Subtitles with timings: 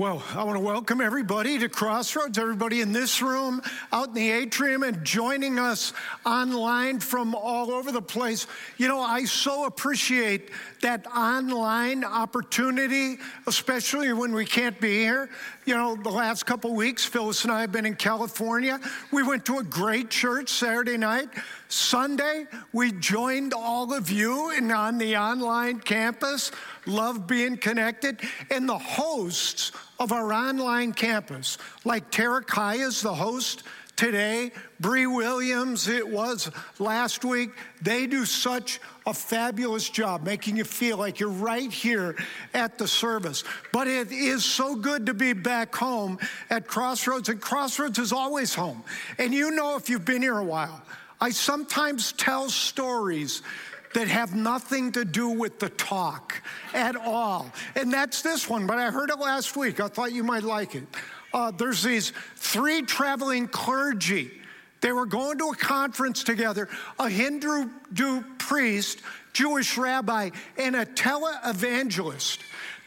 [0.00, 3.60] Well, I want to welcome everybody to Crossroads, everybody in this room,
[3.92, 5.92] out in the atrium, and joining us
[6.24, 8.46] online from all over the place.
[8.78, 15.28] You know, I so appreciate that online opportunity, especially when we can't be here.
[15.66, 18.80] You know, the last couple weeks, Phyllis and I have been in California.
[19.12, 21.28] We went to a great church Saturday night.
[21.68, 26.50] Sunday, we joined all of you in, on the online campus.
[26.86, 28.20] Love being connected.
[28.50, 33.62] And the hosts of our online campus, like Tara Kai is the host
[34.00, 37.50] today, Bree Williams, it was last week.
[37.82, 42.16] They do such a fabulous job making you feel like you're right here
[42.54, 43.44] at the service.
[43.74, 46.18] But it is so good to be back home
[46.48, 48.82] at Crossroads, and Crossroads is always home.
[49.18, 50.80] And you know, if you've been here a while,
[51.20, 53.42] I sometimes tell stories
[53.94, 56.40] that have nothing to do with the talk
[56.72, 57.50] at all.
[57.74, 59.80] And that's this one, but I heard it last week.
[59.80, 60.84] I thought you might like it.
[61.32, 64.30] Uh, there's these three traveling clergy.
[64.80, 67.68] They were going to a conference together, a Hindu
[68.38, 69.00] priest,
[69.32, 72.38] Jewish rabbi, and a televangelist.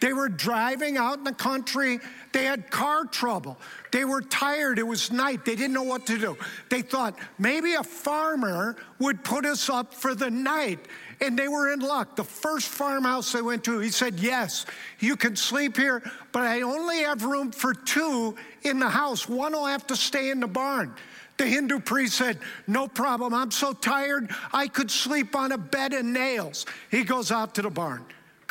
[0.04, 1.98] They were driving out in the country.
[2.34, 3.58] They had car trouble.
[3.94, 4.78] They were tired.
[4.78, 5.46] It was night.
[5.46, 6.36] They didn't know what to do.
[6.68, 10.80] They thought maybe a farmer would put us up for the night.
[11.22, 12.18] And they were in luck.
[12.18, 14.66] The first farmhouse they went to, he said, Yes,
[15.00, 19.30] you can sleep here, but I only have room for two in the house.
[19.30, 20.94] One will have to stay in the barn.
[21.38, 23.34] The Hindu priest said, No problem.
[23.34, 26.66] I'm so tired, I could sleep on a bed of nails.
[26.92, 28.04] He goes out to the barn.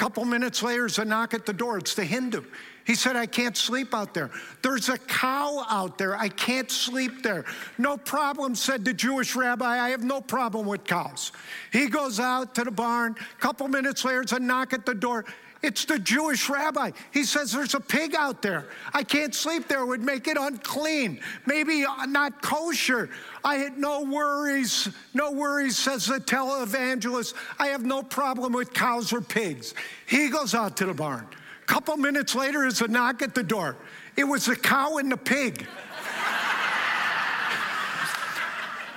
[0.02, 1.78] Couple minutes later, there's a knock at the door.
[1.78, 2.42] It's the Hindu.
[2.84, 4.32] He said, I can't sleep out there.
[4.60, 6.16] There's a cow out there.
[6.16, 7.44] I can't sleep there.
[7.78, 9.78] No problem, said the Jewish rabbi.
[9.78, 11.30] I have no problem with cows.
[11.72, 13.14] He goes out to the barn.
[13.38, 15.24] Couple minutes later, there's a knock at the door.
[15.62, 16.90] It's the Jewish rabbi.
[17.12, 18.66] He says, There's a pig out there.
[18.92, 19.80] I can't sleep there.
[19.80, 23.10] It would make it unclean, maybe not kosher.
[23.44, 24.88] I had no worries.
[25.14, 27.34] No worries, says the televangelist.
[27.60, 29.74] I have no problem with cows or pigs.
[30.06, 31.26] He goes out to the barn.
[31.62, 33.76] A couple minutes later, there's a knock at the door.
[34.16, 35.64] It was the cow and the pig.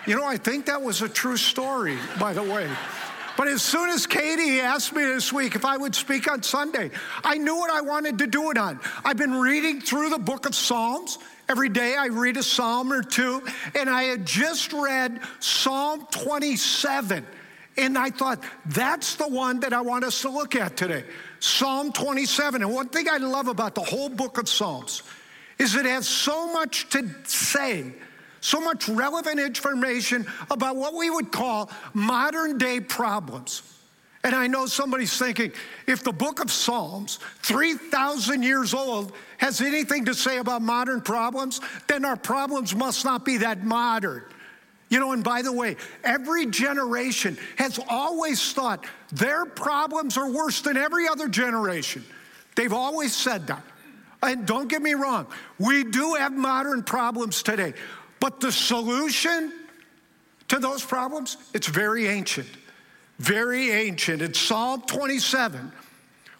[0.07, 2.67] you know, I think that was a true story, by the way.
[3.37, 6.91] But as soon as Katie asked me this week if I would speak on Sunday,
[7.23, 8.79] I knew what I wanted to do it on.
[9.03, 11.19] I've been reading through the book of Psalms.
[11.49, 13.43] Every day I read a psalm or two,
[13.75, 17.25] and I had just read Psalm 27.
[17.77, 21.03] And I thought, that's the one that I want us to look at today.
[21.39, 22.63] Psalm 27.
[22.63, 25.03] And one thing I love about the whole book of Psalms
[25.59, 27.93] is it has so much to say
[28.45, 33.63] so much relevant information about what we would call modern day problems.
[34.23, 35.51] And I know somebody's thinking
[35.87, 41.59] if the book of Psalms, 3,000 years old, has anything to say about modern problems,
[41.87, 44.23] then our problems must not be that modern.
[44.89, 50.61] You know, and by the way, every generation has always thought their problems are worse
[50.61, 52.05] than every other generation.
[52.55, 53.63] They've always said that.
[54.21, 55.25] And don't get me wrong,
[55.57, 57.73] we do have modern problems today.
[58.19, 59.53] But the solution
[60.47, 62.47] to those problems, it's very ancient.
[63.19, 64.21] Very ancient.
[64.21, 65.71] It's Psalm 27.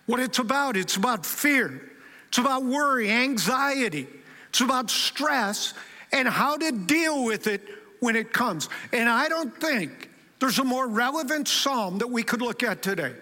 [0.06, 1.92] What it's about, it's about fear.
[2.28, 4.08] It's about worry, anxiety.
[4.50, 5.74] It's about stress
[6.12, 7.62] and how to deal with it
[8.00, 8.70] when it comes.
[8.92, 10.10] And I don't think
[10.40, 13.14] there's a more relevant psalm that we could look at today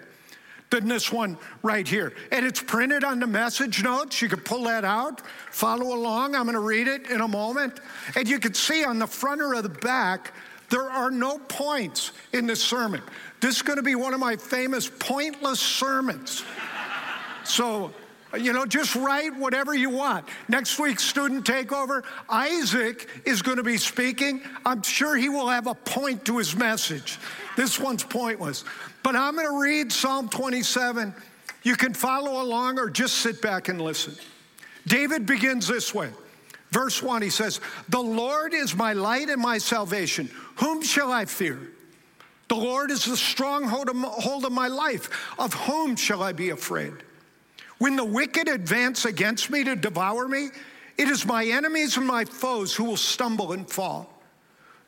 [0.80, 2.12] than this one right here.
[2.32, 4.20] And it's printed on the message notes.
[4.20, 6.34] You can pull that out, follow along.
[6.34, 7.80] I'm going to read it in a moment.
[8.16, 10.32] And you can see on the front or the back,
[10.70, 13.02] there are no points in this sermon.
[13.40, 16.44] This is going to be one of my famous pointless sermons.
[17.44, 17.92] So,
[18.36, 20.26] you know, just write whatever you want.
[20.48, 24.42] Next week's student takeover, Isaac is going to be speaking.
[24.66, 27.18] I'm sure he will have a point to his message.
[27.56, 28.64] This one's pointless.
[29.02, 31.14] But I'm going to read Psalm 27.
[31.62, 34.14] You can follow along or just sit back and listen.
[34.86, 36.10] David begins this way.
[36.70, 40.28] Verse 1, he says, The Lord is my light and my salvation.
[40.56, 41.70] Whom shall I fear?
[42.48, 45.34] The Lord is the stronghold of my life.
[45.38, 46.92] Of whom shall I be afraid?
[47.78, 50.48] When the wicked advance against me to devour me,
[50.96, 54.22] it is my enemies and my foes who will stumble and fall.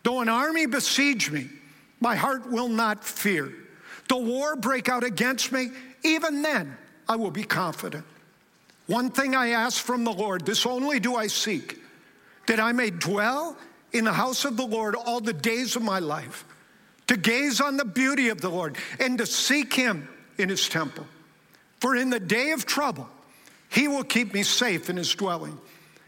[0.03, 1.49] Though an army besiege me,
[2.01, 3.53] my heart will not fear
[4.09, 5.71] the war break out against me,
[6.05, 6.77] even then
[7.09, 8.05] I will be confident.
[8.87, 11.81] One thing I ask from the Lord, this only do I seek,
[12.47, 13.57] that I may dwell
[13.93, 16.45] in the house of the Lord all the days of my life,
[17.09, 20.09] to gaze on the beauty of the Lord and to seek him
[20.39, 21.07] in his temple.
[21.81, 23.09] For in the day of trouble,
[23.69, 25.59] He will keep me safe in his dwelling.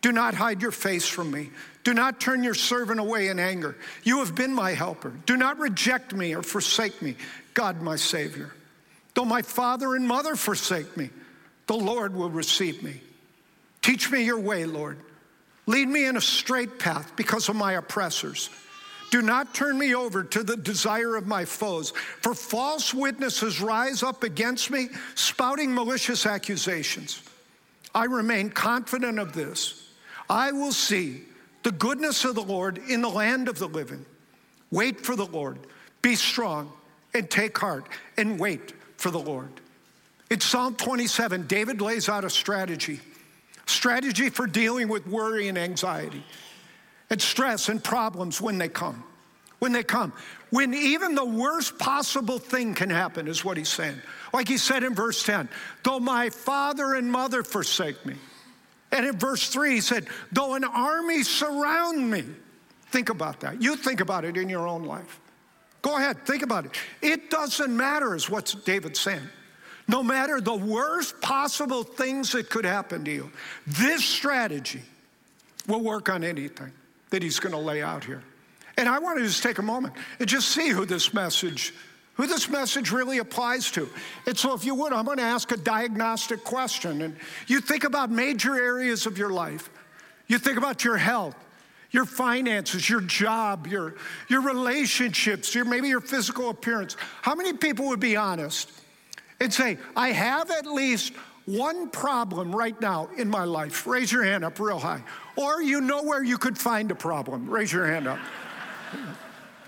[0.00, 1.50] Do not hide your face from me.
[1.82, 3.76] Do not turn your servant away in anger.
[4.04, 5.12] You have been my helper.
[5.26, 7.16] Do not reject me or forsake me,
[7.54, 8.52] God, my Savior.
[9.14, 11.10] Though my father and mother forsake me,
[11.66, 13.00] the Lord will receive me.
[13.82, 14.98] Teach me your way, Lord.
[15.66, 18.50] Lead me in a straight path because of my oppressors.
[19.10, 21.90] Do not turn me over to the desire of my foes,
[22.20, 27.22] for false witnesses rise up against me, spouting malicious accusations.
[27.94, 29.87] I remain confident of this.
[30.28, 31.22] I will see
[31.62, 34.04] the goodness of the Lord in the land of the living.
[34.70, 35.58] Wait for the Lord.
[36.02, 36.72] Be strong
[37.14, 37.86] and take heart
[38.16, 39.48] and wait for the Lord.
[40.30, 43.00] In Psalm 27, David lays out a strategy
[43.66, 46.24] strategy for dealing with worry and anxiety
[47.10, 49.04] and stress and problems when they come.
[49.58, 50.12] When they come.
[50.50, 54.00] When even the worst possible thing can happen, is what he's saying.
[54.32, 55.48] Like he said in verse 10
[55.82, 58.14] though my father and mother forsake me.
[58.92, 62.24] And in verse 3, he said, though an army surround me.
[62.90, 63.60] Think about that.
[63.60, 65.20] You think about it in your own life.
[65.82, 66.72] Go ahead, think about it.
[67.02, 69.28] It doesn't matter, is what David's saying.
[69.86, 73.30] No matter the worst possible things that could happen to you,
[73.66, 74.82] this strategy
[75.66, 76.72] will work on anything
[77.10, 78.22] that he's going to lay out here.
[78.76, 81.74] And I want to just take a moment and just see who this message
[82.18, 83.88] who this message really applies to.
[84.26, 87.00] And so, if you would, I'm going to ask a diagnostic question.
[87.02, 87.16] And
[87.46, 89.70] you think about major areas of your life.
[90.26, 91.36] You think about your health,
[91.92, 93.94] your finances, your job, your,
[94.28, 96.96] your relationships, your, maybe your physical appearance.
[97.22, 98.72] How many people would be honest
[99.38, 101.12] and say, I have at least
[101.46, 103.86] one problem right now in my life?
[103.86, 105.04] Raise your hand up real high.
[105.36, 107.48] Or you know where you could find a problem.
[107.48, 108.18] Raise your hand up.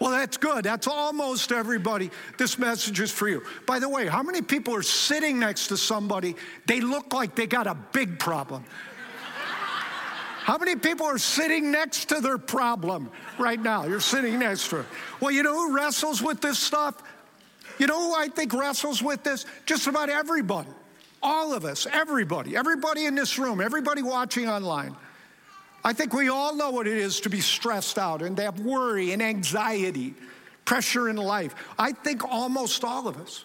[0.00, 0.64] Well, that's good.
[0.64, 2.10] That's almost everybody.
[2.38, 3.42] This message is for you.
[3.66, 6.36] By the way, how many people are sitting next to somebody,
[6.66, 8.64] they look like they got a big problem?
[10.42, 13.84] How many people are sitting next to their problem right now?
[13.84, 14.86] You're sitting next to it.
[15.20, 17.02] Well, you know who wrestles with this stuff?
[17.78, 19.44] You know who I think wrestles with this?
[19.66, 20.70] Just about everybody.
[21.22, 24.96] All of us, everybody, everybody in this room, everybody watching online.
[25.84, 28.60] I think we all know what it is to be stressed out and to have
[28.60, 30.14] worry and anxiety,
[30.64, 31.54] pressure in life.
[31.78, 33.44] I think almost all of us.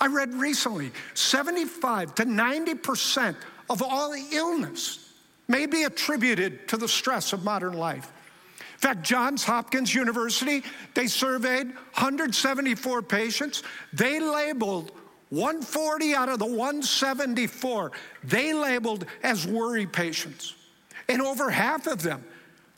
[0.00, 3.36] I read recently 75 to 90%
[3.68, 5.12] of all illness
[5.46, 8.10] may be attributed to the stress of modern life.
[8.58, 10.62] In fact, Johns Hopkins University,
[10.94, 13.62] they surveyed 174 patients.
[13.92, 14.92] They labeled
[15.28, 17.92] 140 out of the 174,
[18.24, 20.54] they labeled as worry patients.
[21.10, 22.24] And over half of them,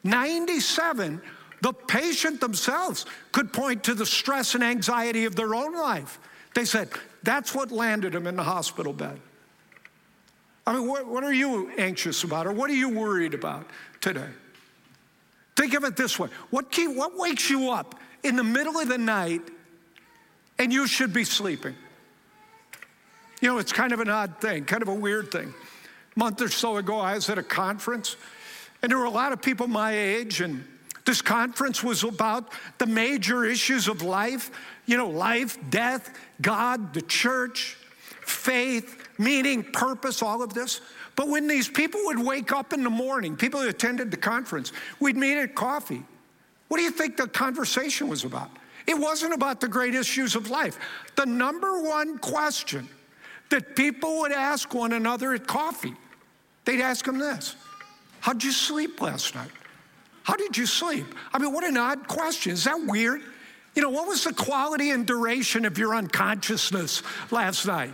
[0.05, 1.21] 97,
[1.61, 6.19] the patient themselves could point to the stress and anxiety of their own life.
[6.55, 6.89] They said,
[7.23, 9.21] that's what landed them in the hospital bed.
[10.67, 13.67] I mean, what, what are you anxious about or what are you worried about
[14.01, 14.31] today?
[15.55, 18.89] Think of it this way what, keep, what wakes you up in the middle of
[18.89, 19.43] the night
[20.59, 21.75] and you should be sleeping?
[23.43, 25.53] You know, it's kind of an odd thing, kind of a weird thing
[26.17, 28.17] month or so ago, I was at a conference,
[28.83, 30.65] and there were a lot of people my age, and
[31.05, 34.51] this conference was about the major issues of life
[34.87, 37.77] you know, life, death, God, the church,
[38.21, 40.81] faith, meaning, purpose, all of this.
[41.15, 44.73] But when these people would wake up in the morning, people who attended the conference,
[44.99, 46.03] we'd meet at coffee.
[46.69, 48.51] What do you think the conversation was about?
[48.87, 50.79] It wasn't about the great issues of life.
[51.17, 52.89] The number one question
[53.53, 55.95] that people would ask one another at coffee
[56.65, 57.57] They'd ask him this
[58.21, 59.51] How'd you sleep last night?
[60.23, 61.07] How did you sleep?
[61.33, 62.53] I mean, what an odd question.
[62.53, 63.23] Is that weird?
[63.75, 67.93] You know, what was the quality and duration of your unconsciousness last night?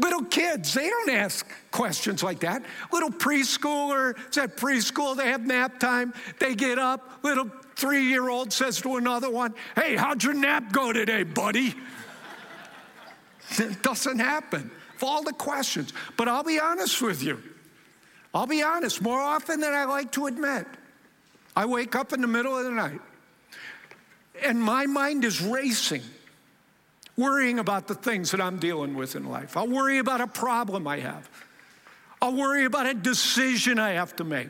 [0.00, 2.62] Little kids, they don't ask questions like that.
[2.92, 7.20] Little preschooler, it's at preschool, they have nap time, they get up.
[7.22, 11.74] Little three year old says to another one, Hey, how'd your nap go today, buddy?
[13.58, 15.92] It doesn't happen of all the questions.
[16.16, 17.42] But I'll be honest with you.
[18.34, 20.66] I'll be honest, more often than I like to admit,
[21.56, 23.00] I wake up in the middle of the night
[24.44, 26.02] and my mind is racing,
[27.16, 29.56] worrying about the things that I'm dealing with in life.
[29.56, 31.28] I'll worry about a problem I have.
[32.20, 34.48] I'll worry about a decision I have to make.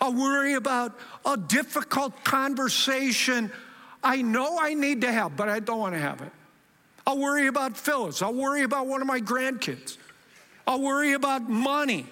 [0.00, 3.50] I'll worry about a difficult conversation
[4.02, 6.30] I know I need to have, but I don't want to have it.
[7.06, 8.22] I'll worry about Phyllis.
[8.22, 9.98] I'll worry about one of my grandkids.
[10.66, 12.06] I'll worry about money.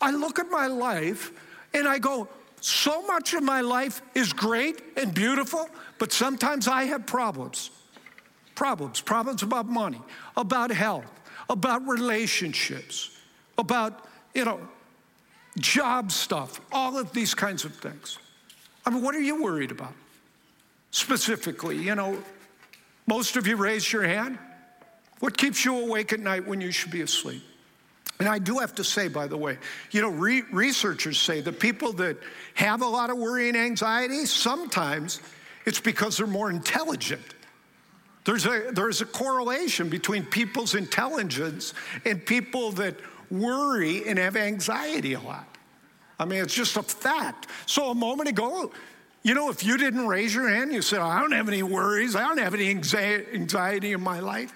[0.00, 1.32] I look at my life
[1.72, 2.28] and I go,
[2.60, 5.68] so much of my life is great and beautiful,
[5.98, 7.70] but sometimes I have problems.
[8.54, 10.00] Problems, problems about money,
[10.36, 11.10] about health,
[11.48, 13.18] about relationships,
[13.56, 14.60] about, you know,
[15.58, 18.18] job stuff, all of these kinds of things.
[18.84, 19.94] I mean, what are you worried about?
[20.90, 22.18] Specifically, you know,
[23.06, 24.38] most of you raise your hand.
[25.20, 27.42] What keeps you awake at night when you should be asleep?
[28.18, 29.58] And I do have to say, by the way,
[29.90, 32.18] you know, re- researchers say the people that
[32.54, 35.20] have a lot of worry and anxiety, sometimes
[35.64, 37.22] it's because they're more intelligent.
[38.24, 41.72] There's a, there's a correlation between people's intelligence
[42.04, 42.96] and people that
[43.30, 45.46] worry and have anxiety a lot.
[46.18, 47.46] I mean, it's just a fact.
[47.64, 48.70] So a moment ago,
[49.22, 52.16] you know, if you didn't raise your hand, you said, I don't have any worries,
[52.16, 54.52] I don't have any anxiety in my life.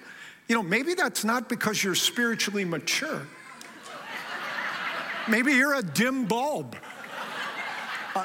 [0.49, 3.27] You know, maybe that's not because you're spiritually mature.
[5.29, 6.77] maybe you're a dim bulb.
[8.15, 8.25] Uh,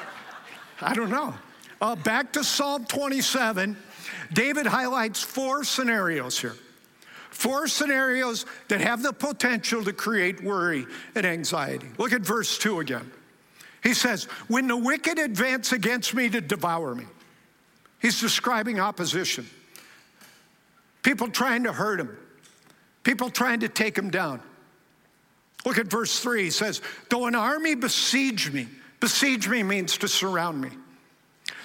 [0.80, 1.34] I don't know.
[1.80, 3.76] Uh, back to Psalm 27,
[4.32, 6.56] David highlights four scenarios here.
[7.30, 11.88] Four scenarios that have the potential to create worry and anxiety.
[11.96, 13.10] Look at verse 2 again.
[13.82, 17.06] He says, When the wicked advance against me to devour me,
[18.00, 19.48] he's describing opposition.
[21.02, 22.16] People trying to hurt him,
[23.04, 24.42] people trying to take him down.
[25.64, 26.44] Look at verse 3.
[26.44, 28.66] He says, Though an army besiege me,
[28.98, 30.70] besiege me means to surround me.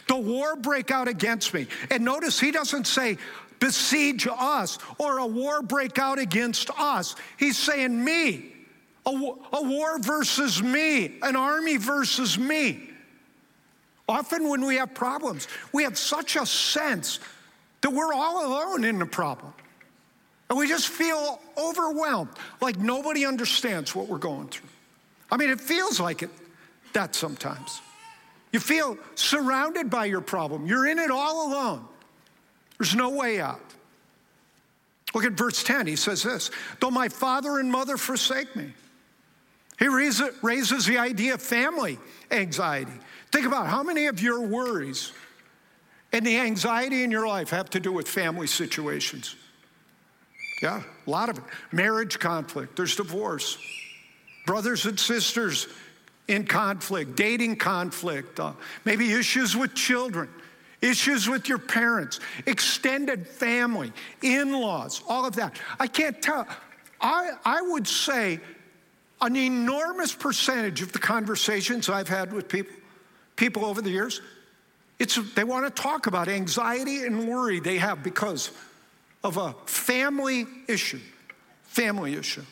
[0.08, 1.68] The war break out against me.
[1.90, 3.18] And notice he doesn't say,
[3.60, 7.16] besiege us or a war break out against us.
[7.38, 8.55] He's saying me.
[9.06, 12.90] A, a war versus me, an army versus me.
[14.08, 17.20] Often, when we have problems, we have such a sense
[17.82, 19.54] that we're all alone in the problem.
[20.50, 22.30] And we just feel overwhelmed,
[22.62, 24.70] like nobody understands what we're going through.
[25.32, 26.30] I mean, it feels like it
[26.94, 27.82] that sometimes.
[28.52, 31.86] You feel surrounded by your problem, you're in it all alone.
[32.78, 33.62] There's no way out.
[35.14, 35.88] Look at verse 10.
[35.88, 38.74] He says this Though my father and mother forsake me,
[39.78, 42.00] he raises the idea of family
[42.32, 42.94] anxiety.
[43.32, 45.12] Think about how many of your worries
[46.14, 49.36] and the anxiety in your life have to do with family situations.
[50.62, 51.44] Yeah, a lot of it.
[51.74, 53.58] Marriage conflict, there's divorce,
[54.46, 55.68] brothers and sisters
[56.30, 58.54] in conflict, dating conflict, uh,
[58.86, 60.30] maybe issues with children,
[60.82, 63.92] issues with your parents, extended family,
[64.22, 65.60] in laws, all of that.
[65.80, 66.48] I can't tell.
[67.02, 68.40] I, I would say
[69.26, 72.76] an enormous percentage of the conversations I've had with people,
[73.36, 74.22] people over the years,
[75.00, 78.52] it's, they want to talk about anxiety and worry they have because
[79.24, 81.00] of a family issue.
[81.64, 82.44] Family issue.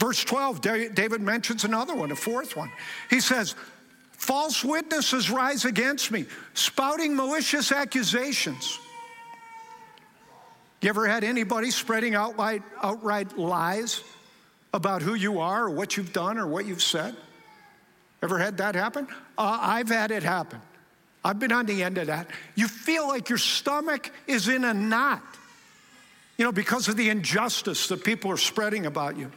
[0.00, 0.60] Verse 12,
[0.94, 2.70] David mentions another one, a fourth one.
[3.10, 3.54] He says,
[4.12, 6.24] False witnesses rise against me,
[6.54, 8.78] spouting malicious accusations.
[10.80, 14.02] You ever had anybody spreading outright, outright lies
[14.74, 17.14] about who you are or what you've done or what you've said?
[18.22, 19.06] Ever had that happen?
[19.38, 20.60] Uh, I've had it happen.
[21.24, 22.28] I've been on the end of that.
[22.54, 25.22] You feel like your stomach is in a knot,
[26.36, 29.30] you know, because of the injustice that people are spreading about you.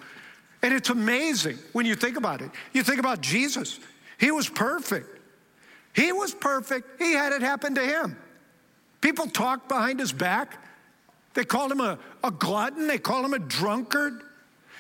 [0.63, 2.49] And it's amazing when you think about it.
[2.73, 3.79] You think about Jesus.
[4.17, 5.07] He was perfect.
[5.93, 6.99] He was perfect.
[6.99, 8.17] He had it happen to him.
[9.01, 10.57] People talked behind his back.
[11.35, 12.87] They called him a, a glutton.
[12.87, 14.23] They called him a drunkard.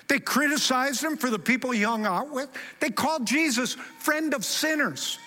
[0.07, 2.49] They criticized him for the people he hung out with.
[2.79, 5.19] They called Jesus friend of sinners.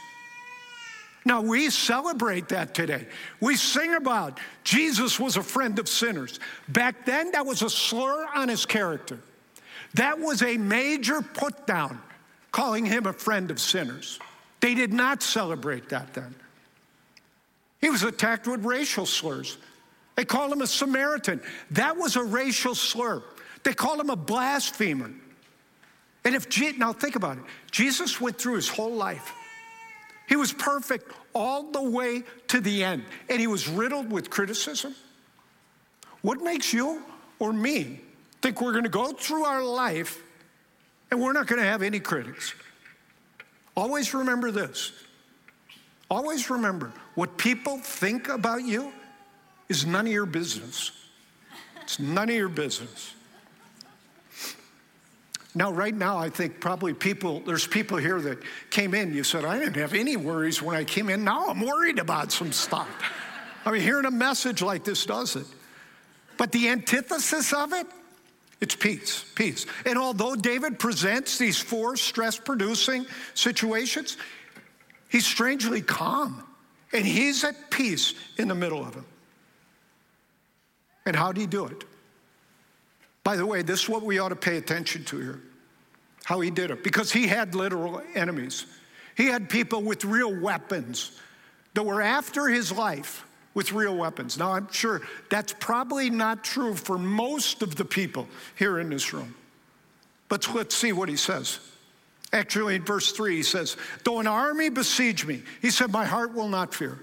[1.25, 3.07] Now, we celebrate that today.
[3.41, 6.41] We sing about Jesus was a friend of sinners.
[6.69, 9.19] Back then, that was a slur on his character.
[9.95, 12.01] That was a major put down
[12.53, 14.19] calling him a friend of sinners.
[14.61, 16.35] They did not celebrate that then.
[17.81, 19.59] He was attacked with racial slurs.
[20.17, 21.41] They called him a Samaritan.
[21.71, 23.23] That was a racial slur.
[23.62, 25.11] They called him a blasphemer.
[26.25, 29.33] And if, Je- now think about it, Jesus went through his whole life.
[30.29, 34.95] He was perfect all the way to the end, and he was riddled with criticism.
[36.23, 37.02] What makes you
[37.38, 38.00] or me
[38.43, 40.23] think we're going to go through our life
[41.11, 42.55] and we're not going to have any critics.
[43.76, 44.93] Always remember this.
[46.11, 48.93] Always remember what people think about you
[49.69, 50.93] is none of your business.
[51.83, 53.14] It's none of your business.
[55.54, 58.38] Now, right now, I think probably people, there's people here that
[58.71, 61.25] came in, you said, I didn't have any worries when I came in.
[61.25, 62.88] Now I'm worried about some stuff.
[63.64, 65.47] I mean, hearing a message like this does it.
[66.38, 67.87] But the antithesis of it,
[68.61, 69.66] it's peace, peace.
[69.85, 74.16] And although David presents these four stress producing situations,
[75.09, 76.45] he's strangely calm
[76.92, 79.07] and he's at peace in the middle of them.
[81.07, 81.85] And how did he do it?
[83.23, 85.41] By the way, this is what we ought to pay attention to here
[86.25, 88.67] how he did it, because he had literal enemies.
[89.17, 91.19] He had people with real weapons
[91.75, 94.39] that were after his life with real weapons.
[94.39, 99.12] Now, I'm sure that's probably not true for most of the people here in this
[99.12, 99.35] room.
[100.29, 101.59] But let's see what he says.
[102.33, 106.33] Actually, in verse 3, he says, Though an army besiege me, he said, My heart
[106.33, 107.00] will not fear.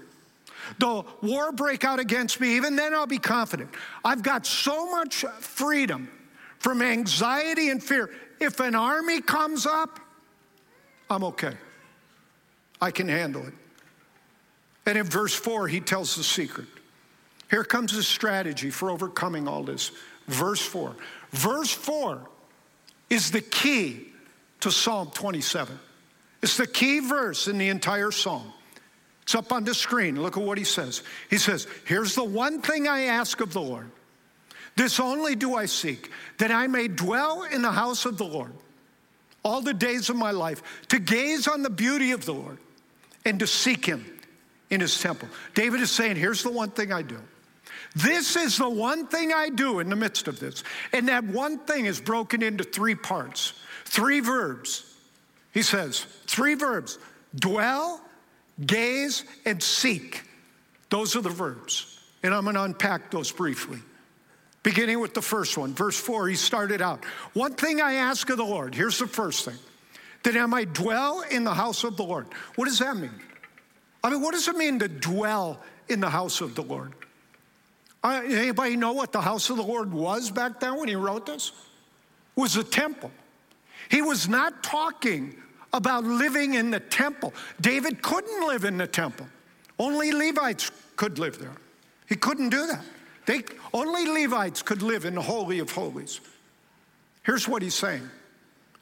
[0.78, 3.70] Though war break out against me, even then I'll be confident.
[4.04, 6.10] I've got so much freedom
[6.58, 8.10] from anxiety and fear.
[8.40, 10.00] If an army comes up,
[11.10, 11.54] I'm okay.
[12.80, 13.54] I can handle it.
[14.86, 16.66] And in verse 4, he tells the secret.
[17.50, 19.90] Here comes the strategy for overcoming all this.
[20.26, 20.94] Verse 4.
[21.30, 22.20] Verse 4
[23.10, 24.08] is the key
[24.60, 25.78] to Psalm 27.
[26.42, 28.52] It's the key verse in the entire psalm.
[29.28, 30.22] It's up on the screen.
[30.22, 31.02] Look at what he says.
[31.28, 33.90] He says, Here's the one thing I ask of the Lord.
[34.74, 38.54] This only do I seek, that I may dwell in the house of the Lord
[39.44, 42.56] all the days of my life, to gaze on the beauty of the Lord
[43.26, 44.06] and to seek him
[44.70, 45.28] in his temple.
[45.52, 47.18] David is saying, Here's the one thing I do.
[47.94, 50.64] This is the one thing I do in the midst of this.
[50.94, 53.52] And that one thing is broken into three parts,
[53.84, 54.90] three verbs.
[55.52, 56.98] He says, three verbs
[57.34, 58.00] dwell,
[58.64, 60.22] gaze, and seek.
[60.90, 61.98] Those are the verbs.
[62.22, 63.78] And I'm going to unpack those briefly.
[64.62, 67.04] Beginning with the first one, verse 4, he started out.
[67.32, 69.58] One thing I ask of the Lord, here's the first thing
[70.24, 72.26] that I might dwell in the house of the Lord.
[72.56, 73.14] What does that mean?
[74.02, 76.92] I mean, what does it mean to dwell in the house of the Lord?
[78.04, 81.52] Anybody know what the house of the Lord was back then when he wrote this?
[82.36, 83.10] It was a temple.
[83.90, 85.36] He was not talking
[85.72, 87.34] about living in the temple.
[87.60, 89.26] David couldn't live in the temple.
[89.78, 91.54] Only Levites could live there.
[92.08, 92.84] He couldn't do that.
[93.26, 93.42] They,
[93.74, 96.20] only Levites could live in the Holy of Holies.
[97.22, 98.08] Here's what he's saying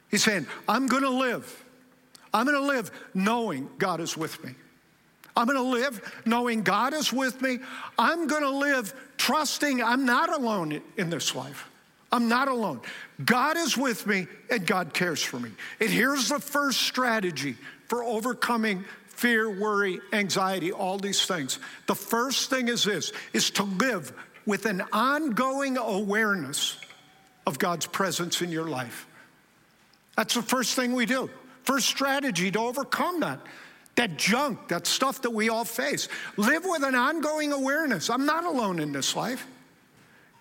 [0.09, 1.65] He's saying, I'm going to live.
[2.33, 4.53] I'm going to live knowing God is with me.
[5.35, 7.59] I'm going to live knowing God is with me.
[7.97, 11.69] I'm going to live trusting I'm not alone in this life.
[12.11, 12.81] I'm not alone.
[13.23, 15.51] God is with me and God cares for me.
[15.79, 17.55] And here's the first strategy
[17.87, 21.59] for overcoming fear, worry, anxiety, all these things.
[21.87, 24.13] The first thing is this is to live
[24.45, 26.77] with an ongoing awareness
[27.45, 29.07] of God's presence in your life.
[30.15, 31.29] That's the first thing we do.
[31.63, 33.39] First strategy to overcome that.
[33.95, 36.07] That junk, that stuff that we all face.
[36.37, 38.09] Live with an ongoing awareness.
[38.09, 39.45] I'm not alone in this life.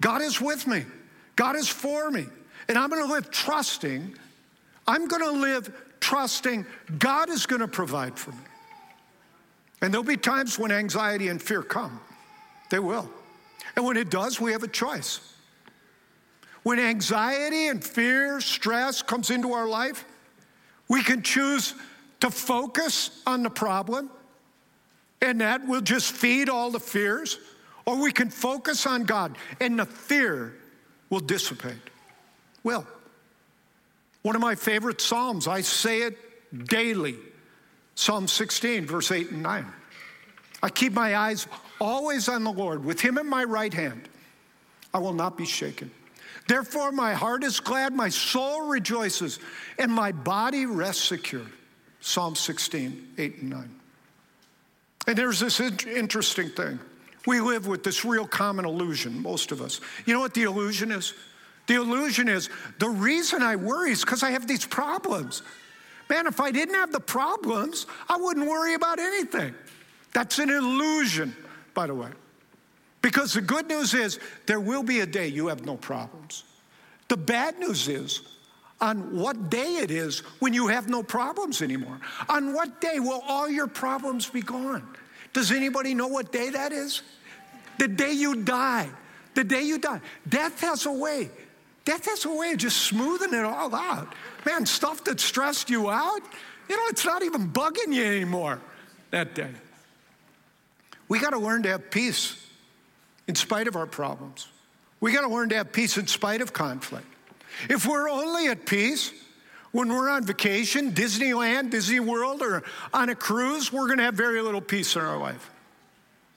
[0.00, 0.84] God is with me.
[1.36, 2.26] God is for me.
[2.68, 4.16] And I'm going to live trusting.
[4.88, 6.66] I'm going to live trusting
[6.98, 8.38] God is going to provide for me.
[9.82, 12.00] And there'll be times when anxiety and fear come.
[12.70, 13.10] They will.
[13.76, 15.20] And when it does, we have a choice.
[16.62, 20.04] When anxiety and fear, stress comes into our life,
[20.88, 21.74] we can choose
[22.20, 24.10] to focus on the problem,
[25.20, 27.38] and that will just feed all the fears,
[27.84, 30.54] or we can focus on God, and the fear
[31.10, 31.74] will dissipate.
[32.62, 32.86] Well,
[34.22, 36.18] one of my favorite Psalms, I say it
[36.66, 37.16] daily
[37.94, 39.66] Psalm 16, verse 8 and 9.
[40.62, 41.46] I keep my eyes
[41.80, 44.08] always on the Lord, with Him in my right hand.
[44.92, 45.90] I will not be shaken.
[46.48, 49.38] Therefore, my heart is glad, my soul rejoices,
[49.78, 51.46] and my body rests secure.
[52.00, 53.80] Psalm 16, 8 and 9.
[55.08, 56.78] And there's this interesting thing.
[57.26, 59.80] We live with this real common illusion, most of us.
[60.06, 61.12] You know what the illusion is?
[61.66, 65.42] The illusion is the reason I worry is because I have these problems.
[66.08, 69.54] Man, if I didn't have the problems, I wouldn't worry about anything.
[70.14, 71.34] That's an illusion,
[71.74, 72.10] by the way.
[73.02, 76.44] Because the good news is there will be a day you have no problems.
[77.08, 78.22] The bad news is
[78.80, 82.00] on what day it is when you have no problems anymore.
[82.28, 84.86] On what day will all your problems be gone?
[85.36, 87.02] Does anybody know what day that is?
[87.76, 88.88] The day you die.
[89.34, 90.00] The day you die.
[90.26, 91.28] Death has a way.
[91.84, 94.14] Death has a way of just smoothing it all out.
[94.46, 96.22] Man, stuff that stressed you out,
[96.70, 98.62] you know, it's not even bugging you anymore
[99.10, 99.50] that day.
[101.06, 102.42] We got to learn to have peace
[103.28, 104.48] in spite of our problems.
[105.00, 107.04] We got to learn to have peace in spite of conflict.
[107.68, 109.12] If we're only at peace
[109.76, 112.62] when we're on vacation, Disneyland, Disney World, or
[112.94, 115.50] on a cruise, we're going to have very little peace in our life.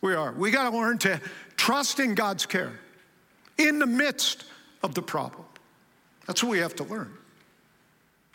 [0.02, 0.34] We are.
[0.34, 1.22] We got to learn to
[1.56, 2.78] trust in God's care
[3.58, 4.44] in the midst
[4.84, 5.46] of the problem.
[6.28, 7.14] That's what we have to learn.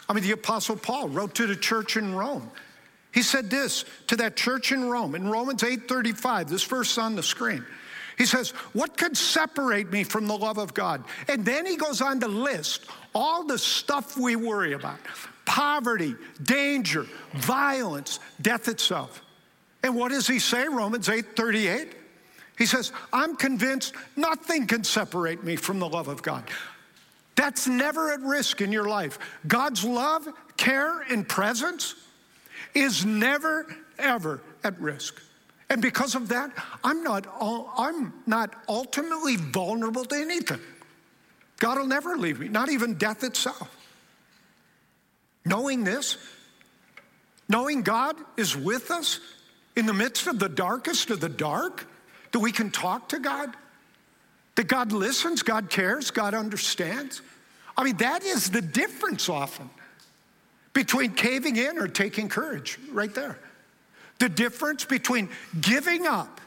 [0.08, 2.50] I mean, the Apostle Paul wrote to the church in Rome.
[3.12, 7.22] He said this to that church in Rome in Romans 8:35, this verse on the
[7.22, 7.64] screen.
[8.16, 11.04] He says, What could separate me from the love of God?
[11.28, 14.98] And then he goes on to list all the stuff we worry about
[15.44, 19.22] poverty, danger, violence, death itself.
[19.82, 20.66] And what does he say?
[20.66, 21.96] Romans 8 38.
[22.56, 26.44] He says, I'm convinced nothing can separate me from the love of God.
[27.34, 29.18] That's never at risk in your life.
[29.46, 31.96] God's love, care, and presence
[32.74, 33.66] is never,
[33.98, 35.20] ever at risk.
[35.70, 40.60] And because of that, I'm not, I'm not ultimately vulnerable to anything.
[41.58, 43.74] God will never leave me, not even death itself.
[45.44, 46.16] Knowing this,
[47.48, 49.20] knowing God is with us
[49.76, 51.86] in the midst of the darkest of the dark,
[52.32, 53.54] that we can talk to God,
[54.56, 57.22] that God listens, God cares, God understands.
[57.76, 59.70] I mean, that is the difference often
[60.72, 63.38] between caving in or taking courage, right there.
[64.24, 65.28] The difference between
[65.60, 66.40] giving up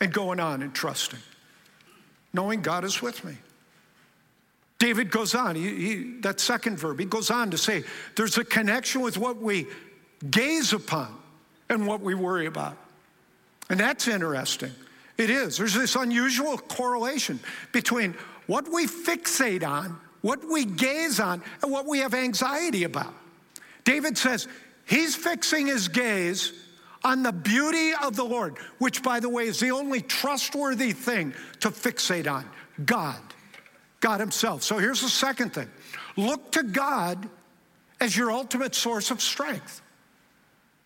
[0.00, 1.18] and going on and trusting,
[2.32, 3.36] knowing God is with me.
[4.78, 7.84] David goes on, he, he, that second verb, he goes on to say
[8.16, 9.66] there's a connection with what we
[10.30, 11.14] gaze upon
[11.68, 12.78] and what we worry about.
[13.68, 14.72] And that's interesting.
[15.18, 15.58] It is.
[15.58, 17.40] There's this unusual correlation
[17.72, 18.14] between
[18.46, 23.12] what we fixate on, what we gaze on, and what we have anxiety about.
[23.84, 24.48] David says
[24.86, 26.54] he's fixing his gaze
[27.02, 31.34] on the beauty of the Lord, which, by the way, is the only trustworthy thing
[31.60, 32.48] to fixate on
[32.84, 33.20] God,
[34.00, 34.62] God Himself.
[34.62, 35.68] So here's the second thing
[36.16, 37.28] look to God
[38.00, 39.82] as your ultimate source of strength.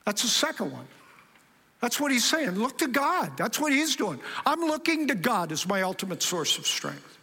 [0.04, 0.86] That's the second one.
[1.80, 2.52] That's what he's saying.
[2.52, 3.36] Look to God.
[3.36, 4.18] That's what he's doing.
[4.46, 7.18] I'm looking to God as my ultimate source of strength.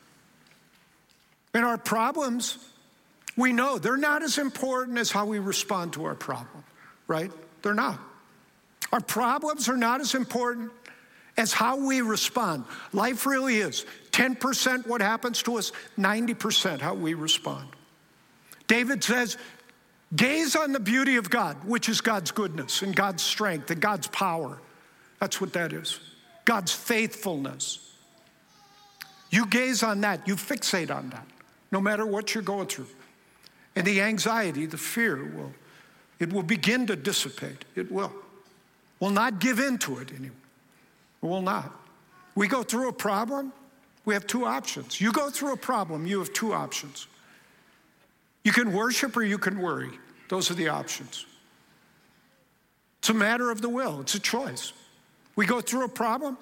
[1.53, 2.57] And our problems,
[3.35, 6.63] we know they're not as important as how we respond to our problem,
[7.07, 7.31] right?
[7.61, 7.99] They're not.
[8.91, 10.71] Our problems are not as important
[11.37, 12.65] as how we respond.
[12.93, 17.69] Life really is 10% what happens to us, 90% how we respond.
[18.67, 19.37] David says,
[20.13, 24.07] Gaze on the beauty of God, which is God's goodness and God's strength and God's
[24.07, 24.59] power.
[25.19, 25.99] That's what that is.
[26.43, 27.93] God's faithfulness.
[29.29, 31.25] You gaze on that, you fixate on that,
[31.71, 32.87] no matter what you're going through.
[33.77, 35.53] And the anxiety, the fear will,
[36.19, 37.63] it will begin to dissipate.
[37.75, 38.11] It will
[39.01, 40.37] will not give in to it anymore.
[41.19, 41.75] We will not.
[42.35, 43.51] We go through a problem,
[44.05, 45.01] we have two options.
[45.01, 47.07] You go through a problem, you have two options.
[48.43, 49.91] You can worship or you can worry.
[50.29, 51.25] Those are the options.
[52.99, 54.71] It's a matter of the will, it's a choice.
[55.35, 56.37] We go through a problem,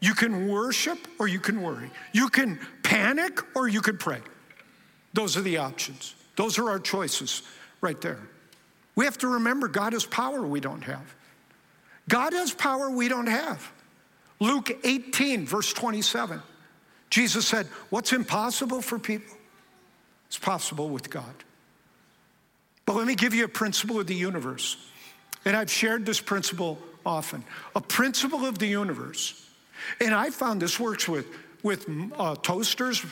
[0.00, 1.90] you can worship or you can worry.
[2.12, 4.20] You can panic or you can pray.
[5.14, 6.14] Those are the options.
[6.36, 7.42] Those are our choices
[7.80, 8.20] right there.
[8.94, 11.14] We have to remember God has power we don't have.
[12.08, 13.72] God has power we don't have.
[14.38, 16.40] Luke 18, verse 27.
[17.10, 19.36] Jesus said, What's impossible for people?
[20.28, 21.34] It's possible with God.
[22.84, 24.76] But let me give you a principle of the universe.
[25.44, 29.48] And I've shared this principle often a principle of the universe.
[30.00, 31.26] And I found this works with,
[31.62, 31.86] with
[32.18, 33.04] uh, toasters,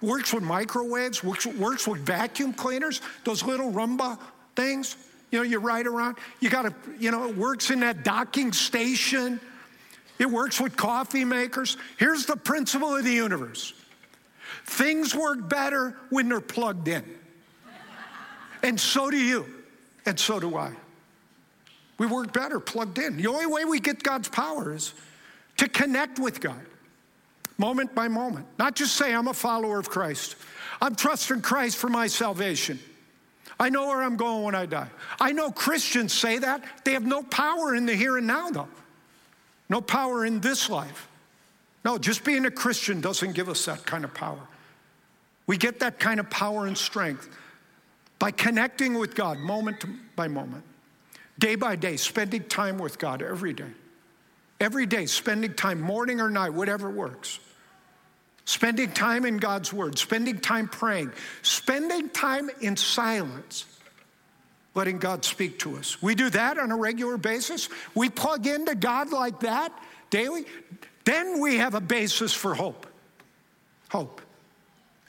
[0.00, 4.18] works with microwaves, works, works with vacuum cleaners, those little Roomba
[4.56, 4.96] things.
[5.30, 8.52] You know, you ride around, you got to, you know, it works in that docking
[8.52, 9.40] station.
[10.18, 11.76] It works with coffee makers.
[11.98, 13.74] Here's the principle of the universe
[14.64, 17.04] things work better when they're plugged in.
[18.62, 19.46] And so do you,
[20.06, 20.72] and so do I.
[21.98, 23.16] We work better plugged in.
[23.16, 24.92] The only way we get God's power is
[25.58, 26.60] to connect with God
[27.58, 30.36] moment by moment, not just say, I'm a follower of Christ.
[30.80, 32.78] I'm trusting Christ for my salvation.
[33.58, 34.88] I know where I'm going when I die.
[35.18, 36.62] I know Christians say that.
[36.84, 38.68] They have no power in the here and now, though.
[39.68, 41.08] No power in this life.
[41.84, 44.40] No, just being a Christian doesn't give us that kind of power.
[45.46, 47.28] We get that kind of power and strength
[48.18, 49.84] by connecting with God moment
[50.16, 50.64] by moment,
[51.38, 53.70] day by day, spending time with God every day.
[54.58, 57.38] Every day, spending time, morning or night, whatever works
[58.46, 63.66] spending time in God's Word, spending time praying, spending time in silence,
[64.74, 66.00] letting God speak to us.
[66.00, 67.68] We do that on a regular basis.
[67.94, 69.78] We plug into God like that
[70.08, 70.46] daily.
[71.04, 72.86] Then we have a basis for hope.
[73.90, 74.20] Hope.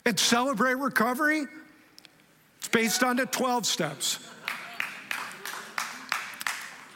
[0.05, 1.45] And celebrate recovery,
[2.57, 4.19] it's based on the 12 steps.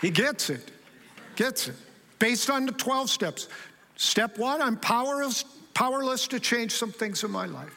[0.01, 0.71] He gets it,
[1.35, 1.75] gets it.
[2.17, 3.47] Based on the 12 steps.
[3.95, 7.75] Step one, I'm powerless, powerless to change some things in my life.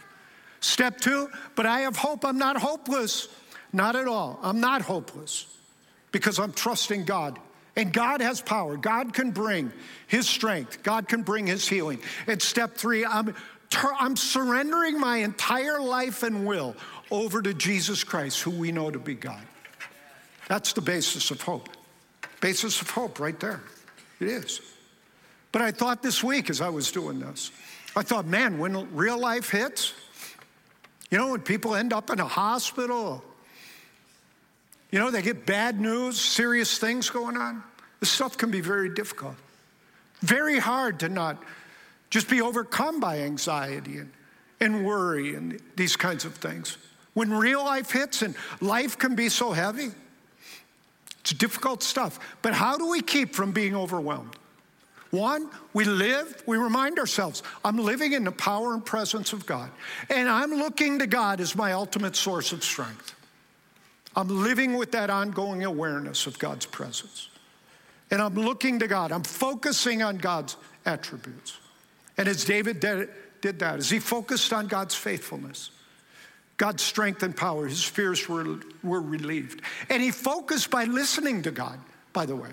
[0.60, 2.24] Step two, but I have hope.
[2.24, 3.28] I'm not hopeless.
[3.72, 4.38] Not at all.
[4.42, 5.46] I'm not hopeless
[6.12, 7.38] because I'm trusting God.
[7.76, 8.76] And God has power.
[8.76, 9.72] God can bring
[10.06, 10.82] His strength.
[10.82, 12.00] God can bring His healing.
[12.28, 13.34] And step three, I'm,
[13.98, 16.76] I'm surrendering my entire life and will
[17.10, 19.42] over to Jesus Christ, who we know to be God.
[20.48, 21.68] That's the basis of hope.
[22.40, 23.60] Basis of hope right there.
[24.20, 24.60] It is.
[25.50, 27.50] But I thought this week as I was doing this,
[27.96, 29.92] I thought, man, when real life hits,
[31.10, 33.22] you know, when people end up in a hospital,
[34.90, 37.62] you know, they get bad news, serious things going on,
[38.00, 39.36] this stuff can be very difficult.
[40.20, 41.42] Very hard to not
[42.10, 44.12] just be overcome by anxiety and,
[44.60, 46.78] and worry and these kinds of things.
[47.12, 49.90] When real life hits and life can be so heavy,
[51.20, 52.18] it's difficult stuff.
[52.42, 54.36] But how do we keep from being overwhelmed?
[55.14, 59.70] One, we live, we remind ourselves, I'm living in the power and presence of God.
[60.10, 63.14] And I'm looking to God as my ultimate source of strength.
[64.16, 67.28] I'm living with that ongoing awareness of God's presence.
[68.10, 69.12] And I'm looking to God.
[69.12, 71.58] I'm focusing on God's attributes.
[72.18, 73.08] And as David did,
[73.40, 75.70] did that, as he focused on God's faithfulness,
[76.56, 79.62] God's strength and power, his fears were, were relieved.
[79.90, 81.78] And he focused by listening to God,
[82.12, 82.50] by the way.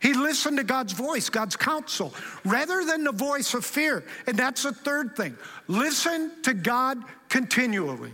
[0.00, 4.04] He listened to God's voice, God's counsel, rather than the voice of fear.
[4.26, 5.36] And that's the third thing.
[5.68, 8.12] Listen to God continually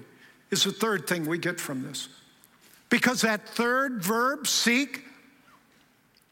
[0.51, 2.09] is the third thing we get from this.
[2.89, 5.05] Because that third verb, seek,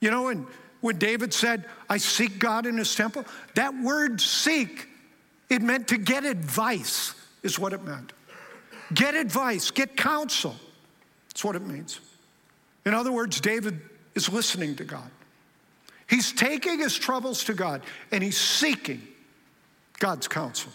[0.00, 0.46] you know, and
[0.82, 4.86] when David said, I seek God in his temple, that word seek,
[5.48, 8.12] it meant to get advice, is what it meant.
[8.94, 10.54] Get advice, get counsel.
[11.28, 12.00] That's what it means.
[12.84, 13.80] In other words, David
[14.14, 15.10] is listening to God.
[16.11, 19.01] He's taking his troubles to God and he's seeking
[20.01, 20.73] God's counsel.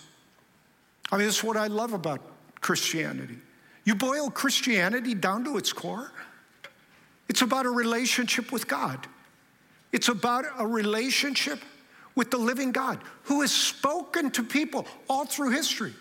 [1.11, 2.21] I mean, this is what I love about
[2.61, 3.37] Christianity.
[3.83, 6.09] You boil Christianity down to its core,
[7.27, 9.07] it's about a relationship with God.
[9.91, 11.59] It's about a relationship
[12.15, 15.93] with the living God who has spoken to people all through history.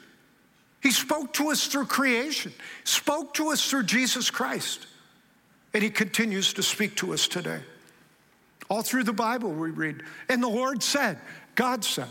[0.80, 2.52] He spoke to us through creation,
[2.84, 4.86] spoke to us through Jesus Christ,
[5.72, 7.62] and He continues to speak to us today.
[8.68, 11.18] All through the Bible, we read, and the Lord said,
[11.54, 12.08] God said,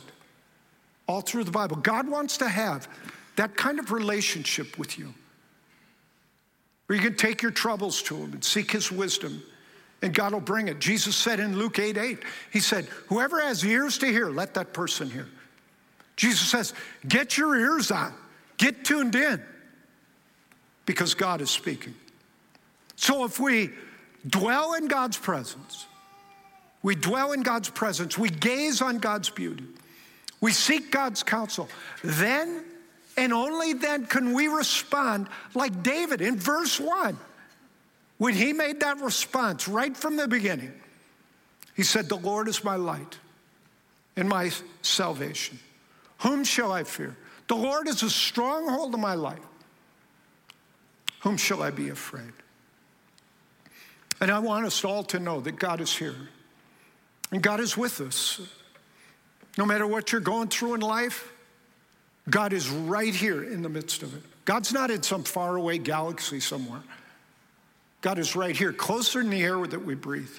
[1.08, 1.78] all through the Bible.
[1.78, 2.88] God wants to have
[3.36, 5.14] that kind of relationship with you
[6.88, 9.42] where you can take your troubles to Him and seek His wisdom,
[10.02, 10.80] and God will bring it.
[10.80, 12.20] Jesus said in Luke 8 8,
[12.52, 15.28] He said, Whoever has ears to hear, let that person hear.
[16.16, 16.74] Jesus says,
[17.08, 18.14] Get your ears on.
[18.58, 19.42] Get tuned in
[20.86, 21.96] because God is speaking.
[22.96, 23.72] So if we
[24.28, 25.88] dwell in God's presence,
[26.84, 29.66] we dwell in God's presence, we gaze on God's beauty,
[30.42, 31.70] we seek God's counsel,
[32.04, 32.66] then
[33.16, 37.18] and only then can we respond like David in verse 1.
[38.18, 40.74] When he made that response right from the beginning,
[41.76, 43.18] he said, The Lord is my light
[44.16, 45.60] and my salvation.
[46.20, 47.16] Whom shall I fear?
[47.48, 49.40] The Lord is a stronghold of my life.
[51.22, 52.34] Whom shall I be afraid?
[54.22, 56.16] And I want us all to know that God is here
[57.34, 58.40] and God is with us.
[59.58, 61.34] No matter what you're going through in life,
[62.30, 64.22] God is right here in the midst of it.
[64.46, 66.82] God's not in some faraway galaxy somewhere.
[68.02, 70.30] God is right here, closer in the air that we breathe.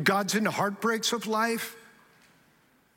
[0.00, 1.74] God's in the heartbreaks of life.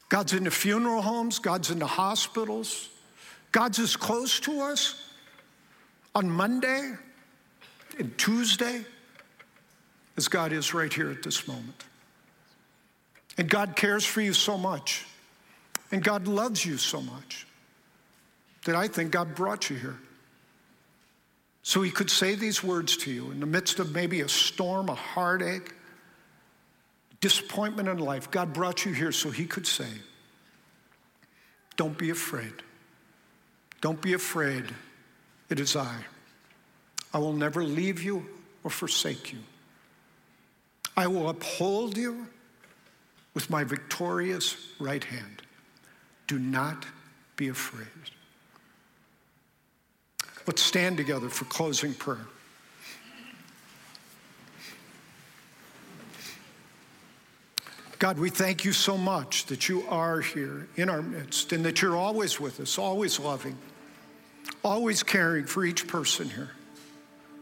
[0.10, 2.90] God's in the funeral homes, God's in the hospitals.
[3.52, 5.12] God's as close to us
[6.14, 6.94] on Monday
[7.98, 8.86] and Tuesday
[10.18, 11.84] as God is right here at this moment.
[13.38, 15.06] And God cares for you so much,
[15.92, 17.48] and God loves you so much
[18.66, 19.98] that I think God brought you here.
[21.64, 24.90] So he could say these words to you in the midst of maybe a storm,
[24.90, 25.74] a heartache,
[27.24, 29.88] disappointment in life, God brought you here so He could say,
[31.78, 32.52] Don't be afraid.
[33.80, 34.66] Don't be afraid.
[35.50, 35.96] It is I.
[37.14, 38.26] I will never leave you
[38.62, 39.40] or forsake you.
[40.98, 42.28] I will uphold you
[43.34, 45.42] with my victorious right hand.
[46.28, 46.86] Do not
[47.36, 47.88] be afraid.
[50.46, 52.28] Let's stand together for closing prayer.
[58.00, 61.82] God, we thank you so much that you are here in our midst and that
[61.82, 63.58] you're always with us, always loving.
[64.64, 66.52] always caring for each person here.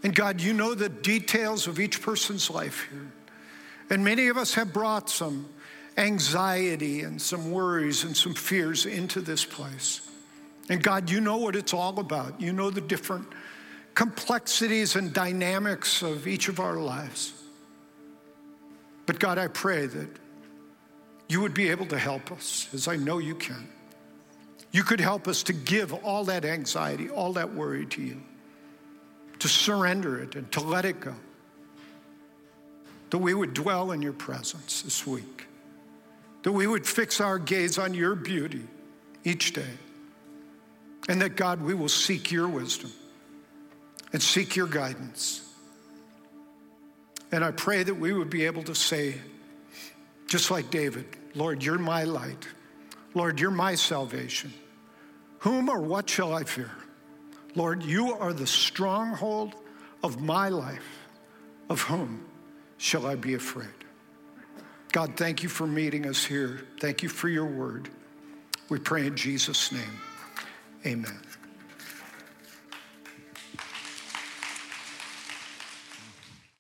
[0.04, 3.12] And God, you know the details of each person's life here.
[3.90, 5.48] And many of us have brought some
[5.98, 10.02] anxiety and some worries and some fears into this place.
[10.70, 12.40] And God, you know what it's all about.
[12.40, 13.28] You know the different
[13.94, 17.34] complexities and dynamics of each of our lives.
[19.06, 20.10] But God, I pray that
[21.28, 23.68] you would be able to help us, as I know you can.
[24.72, 28.22] You could help us to give all that anxiety, all that worry to you,
[29.40, 31.16] to surrender it and to let it go.
[33.10, 35.48] That we would dwell in your presence this week,
[36.44, 38.64] that we would fix our gaze on your beauty
[39.24, 39.74] each day,
[41.08, 42.92] and that God, we will seek your wisdom
[44.14, 45.48] and seek your guidance.
[47.32, 49.16] And I pray that we would be able to say,
[50.28, 52.48] just like David, Lord, you're my light.
[53.14, 54.54] Lord, you're my salvation.
[55.40, 56.72] Whom or what shall I fear?
[57.56, 59.56] Lord, you are the stronghold
[60.04, 61.00] of my life.
[61.70, 62.26] Of whom
[62.78, 63.68] shall I be afraid?
[64.92, 66.62] God, thank you for meeting us here.
[66.80, 67.90] Thank you for your word.
[68.70, 70.02] We pray in Jesus' name.
[70.86, 71.20] Amen.